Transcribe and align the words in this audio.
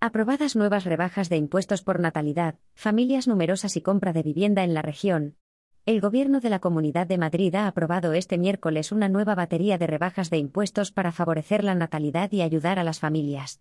Aprobadas 0.00 0.54
nuevas 0.54 0.84
rebajas 0.84 1.28
de 1.28 1.36
impuestos 1.36 1.82
por 1.82 1.98
natalidad, 1.98 2.54
familias 2.76 3.26
numerosas 3.26 3.76
y 3.76 3.80
compra 3.80 4.12
de 4.12 4.22
vivienda 4.22 4.62
en 4.62 4.72
la 4.72 4.80
región. 4.80 5.34
El 5.86 6.00
Gobierno 6.00 6.38
de 6.38 6.50
la 6.50 6.60
Comunidad 6.60 7.08
de 7.08 7.18
Madrid 7.18 7.52
ha 7.56 7.66
aprobado 7.66 8.12
este 8.12 8.38
miércoles 8.38 8.92
una 8.92 9.08
nueva 9.08 9.34
batería 9.34 9.76
de 9.76 9.88
rebajas 9.88 10.30
de 10.30 10.38
impuestos 10.38 10.92
para 10.92 11.10
favorecer 11.10 11.64
la 11.64 11.74
natalidad 11.74 12.30
y 12.30 12.42
ayudar 12.42 12.78
a 12.78 12.84
las 12.84 13.00
familias. 13.00 13.60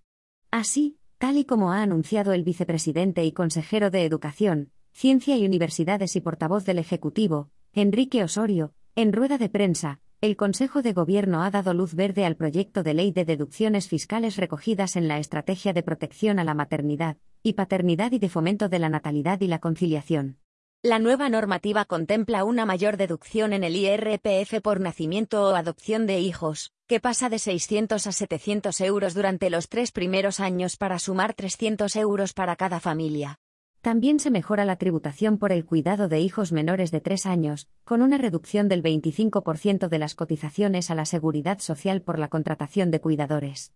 Así, 0.52 1.00
tal 1.18 1.38
y 1.38 1.46
como 1.46 1.72
ha 1.72 1.82
anunciado 1.82 2.34
el 2.34 2.44
vicepresidente 2.44 3.26
y 3.26 3.32
consejero 3.32 3.90
de 3.90 4.06
Educación, 4.06 4.70
Ciencia 4.92 5.38
y 5.38 5.46
Universidades 5.46 6.16
y 6.16 6.22
portavoz 6.22 6.66
del 6.66 6.78
Ejecutivo, 6.78 7.50
Enrique 7.74 8.24
Osorio, 8.24 8.74
en 8.96 9.12
rueda 9.12 9.40
de 9.40 9.50
prensa, 9.50 10.02
el 10.20 10.36
Consejo 10.36 10.82
de 10.82 10.94
Gobierno 10.94 11.44
ha 11.44 11.52
dado 11.52 11.76
luz 11.76 11.94
verde 11.94 12.26
al 12.26 12.36
proyecto 12.36 12.82
de 12.82 12.96
ley 12.96 13.12
de 13.12 13.24
deducciones 13.24 13.88
fiscales 13.88 14.38
recogidas 14.38 14.96
en 14.96 15.08
la 15.08 15.20
Estrategia 15.20 15.74
de 15.74 15.84
Protección 15.84 16.40
a 16.40 16.44
la 16.44 16.56
Maternidad 16.56 17.18
y 17.44 17.54
Paternidad 17.54 18.12
y 18.12 18.18
de 18.18 18.28
Fomento 18.28 18.68
de 18.68 18.80
la 18.80 18.90
Natalidad 18.90 19.40
y 19.42 19.48
la 19.48 19.60
Conciliación. 19.60 20.40
La 20.82 20.98
nueva 20.98 21.30
normativa 21.30 21.86
contempla 21.86 22.46
una 22.46 22.66
mayor 22.66 22.98
deducción 22.98 23.54
en 23.54 23.64
el 23.64 23.76
IRPF 23.76 24.62
por 24.64 24.80
nacimiento 24.80 25.44
o 25.44 25.56
adopción 25.56 26.08
de 26.08 26.20
hijos, 26.20 26.72
que 26.88 27.00
pasa 27.00 27.30
de 27.30 27.38
600 27.38 28.08
a 28.08 28.12
700 28.12 28.82
euros 28.82 29.14
durante 29.14 29.52
los 29.52 29.70
tres 29.70 29.92
primeros 29.92 30.40
años 30.40 30.78
para 30.78 30.98
sumar 30.98 31.36
300 31.36 31.96
euros 31.96 32.34
para 32.34 32.56
cada 32.56 32.80
familia. 32.80 33.40
También 33.88 34.20
se 34.20 34.32
mejora 34.32 34.66
la 34.66 34.76
tributación 34.76 35.38
por 35.38 35.54
el 35.54 35.66
cuidado 35.66 36.10
de 36.10 36.20
hijos 36.20 36.52
menores 36.52 36.92
de 36.92 37.00
3 37.00 37.26
años, 37.26 37.70
con 37.86 38.02
una 38.02 38.18
reducción 38.18 38.68
del 38.68 38.84
25% 38.84 39.88
de 39.88 39.98
las 39.98 40.14
cotizaciones 40.14 40.92
a 40.92 40.96
la 40.96 41.06
seguridad 41.06 41.60
social 41.60 42.02
por 42.02 42.20
la 42.20 42.28
contratación 42.28 42.92
de 42.92 43.00
cuidadores. 43.00 43.74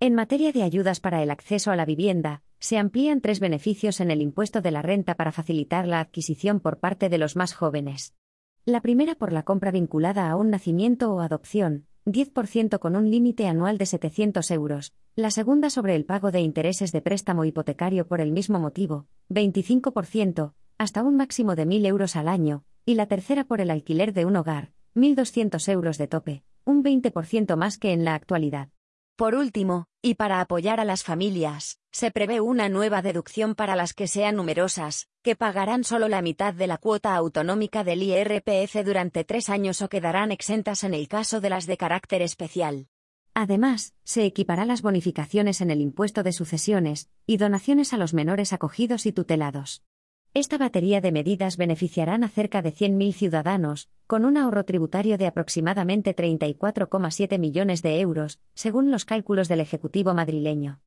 En 0.00 0.16
materia 0.16 0.50
de 0.50 0.64
ayudas 0.64 0.98
para 0.98 1.22
el 1.22 1.30
acceso 1.30 1.70
a 1.70 1.76
la 1.76 1.84
vivienda, 1.84 2.42
se 2.58 2.76
amplían 2.76 3.20
tres 3.20 3.38
beneficios 3.38 4.00
en 4.00 4.10
el 4.10 4.20
impuesto 4.20 4.62
de 4.62 4.72
la 4.72 4.82
renta 4.82 5.14
para 5.14 5.30
facilitar 5.30 5.86
la 5.86 6.00
adquisición 6.00 6.58
por 6.58 6.80
parte 6.80 7.08
de 7.08 7.18
los 7.18 7.36
más 7.36 7.54
jóvenes. 7.54 8.16
La 8.64 8.80
primera 8.80 9.14
por 9.14 9.32
la 9.32 9.44
compra 9.44 9.70
vinculada 9.70 10.28
a 10.28 10.34
un 10.34 10.50
nacimiento 10.50 11.14
o 11.14 11.20
adopción, 11.20 11.86
10% 12.04 12.80
con 12.80 12.96
un 12.96 13.10
límite 13.10 13.46
anual 13.46 13.78
de 13.78 13.86
700 13.86 14.50
euros, 14.50 14.92
la 15.14 15.30
segunda 15.30 15.70
sobre 15.70 15.94
el 15.94 16.04
pago 16.04 16.32
de 16.32 16.40
intereses 16.40 16.90
de 16.90 17.00
préstamo 17.00 17.44
hipotecario 17.44 18.08
por 18.08 18.20
el 18.20 18.32
mismo 18.32 18.58
motivo, 18.58 19.06
25%, 19.30 20.52
hasta 20.78 21.04
un 21.04 21.16
máximo 21.16 21.54
de 21.54 21.66
1.000 21.66 21.86
euros 21.86 22.16
al 22.16 22.26
año, 22.26 22.64
y 22.84 22.96
la 22.96 23.06
tercera 23.06 23.44
por 23.44 23.60
el 23.60 23.70
alquiler 23.70 24.12
de 24.12 24.24
un 24.24 24.34
hogar, 24.34 24.72
1.200 24.96 25.70
euros 25.70 25.96
de 25.96 26.08
tope, 26.08 26.42
un 26.64 26.82
20% 26.82 27.56
más 27.56 27.78
que 27.78 27.92
en 27.92 28.04
la 28.04 28.14
actualidad. 28.14 28.68
Por 29.16 29.34
último, 29.34 29.86
y 30.00 30.14
para 30.14 30.40
apoyar 30.40 30.80
a 30.80 30.84
las 30.84 31.04
familias, 31.04 31.78
se 31.90 32.10
prevé 32.10 32.40
una 32.40 32.70
nueva 32.70 33.02
deducción 33.02 33.54
para 33.54 33.76
las 33.76 33.92
que 33.92 34.08
sean 34.08 34.36
numerosas, 34.36 35.08
que 35.22 35.36
pagarán 35.36 35.84
solo 35.84 36.08
la 36.08 36.22
mitad 36.22 36.54
de 36.54 36.66
la 36.66 36.78
cuota 36.78 37.14
autonómica 37.14 37.84
del 37.84 38.02
IRPF 38.02 38.82
durante 38.84 39.24
tres 39.24 39.50
años 39.50 39.82
o 39.82 39.90
quedarán 39.90 40.32
exentas 40.32 40.82
en 40.82 40.94
el 40.94 41.08
caso 41.08 41.40
de 41.42 41.50
las 41.50 41.66
de 41.66 41.76
carácter 41.76 42.22
especial. 42.22 42.88
Además, 43.34 43.94
se 44.02 44.24
equipará 44.24 44.64
las 44.64 44.82
bonificaciones 44.82 45.60
en 45.60 45.70
el 45.70 45.80
impuesto 45.80 46.22
de 46.22 46.32
sucesiones 46.32 47.10
y 47.26 47.36
donaciones 47.36 47.92
a 47.92 47.98
los 47.98 48.14
menores 48.14 48.52
acogidos 48.52 49.04
y 49.04 49.12
tutelados. 49.12 49.82
Esta 50.34 50.56
batería 50.56 51.02
de 51.02 51.12
medidas 51.12 51.58
beneficiarán 51.58 52.24
a 52.24 52.28
cerca 52.28 52.62
de 52.62 52.72
100.000 52.72 53.12
ciudadanos, 53.12 53.90
con 54.12 54.26
un 54.26 54.36
ahorro 54.36 54.66
tributario 54.66 55.16
de 55.16 55.26
aproximadamente 55.26 56.14
34,7 56.14 57.38
millones 57.38 57.80
de 57.80 57.98
euros, 57.98 58.40
según 58.52 58.90
los 58.90 59.06
cálculos 59.06 59.48
del 59.48 59.60
Ejecutivo 59.60 60.12
madrileño. 60.12 60.80